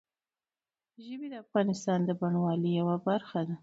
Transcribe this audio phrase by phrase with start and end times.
[1.05, 3.55] ژبې د افغانستان د بڼوالۍ یوه برخه ده.